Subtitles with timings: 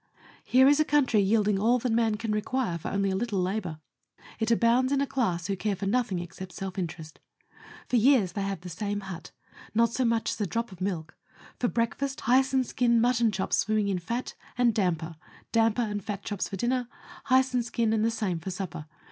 [0.43, 3.79] Here is a country yielding all that man can require for only a little labour.
[4.39, 7.19] It abounds in a class who care for nothing excepting self interest.
[7.87, 9.29] For years they have the same hut;
[9.75, 11.15] not so much as a drop of milk;
[11.59, 15.17] for breakfast, hysonskin, mutton chops swimming in fat, and damper;
[15.51, 16.87] damper and fat chops for dinner;
[17.27, 18.87] hysonskin and the same for supper.